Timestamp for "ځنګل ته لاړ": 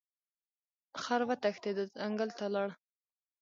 1.99-2.69